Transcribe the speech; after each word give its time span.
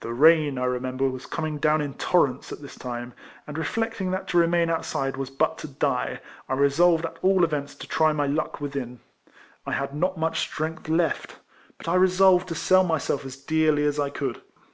The 0.00 0.14
rain, 0.14 0.56
I 0.56 0.64
remember, 0.64 1.06
was 1.10 1.26
coming 1.26 1.58
down 1.58 1.82
in 1.82 1.92
torrents 1.92 2.50
at 2.50 2.62
this 2.62 2.76
time, 2.76 3.12
and, 3.46 3.58
reflecting 3.58 4.10
that 4.10 4.26
to 4.28 4.38
remain 4.38 4.70
outside 4.70 5.16
w^as 5.16 5.30
but 5.36 5.58
to 5.58 5.68
die, 5.68 6.22
I 6.48 6.54
resolved 6.54 7.04
at 7.04 7.18
all 7.20 7.44
events 7.44 7.74
to 7.74 7.86
try 7.86 8.14
my 8.14 8.26
luck 8.26 8.62
within. 8.62 9.00
I 9.66 9.72
had 9.72 9.94
not 9.94 10.16
much 10.16 10.40
strength 10.40 10.88
left; 10.88 11.36
but 11.76 11.88
I 11.88 11.96
resolved 11.96 12.48
to 12.48 12.54
sell 12.54 12.84
myself 12.84 13.22
as 13.26 13.36
dearly 13.36 13.84
as 13.84 14.00
I 14.00 14.08
could. 14.08 14.40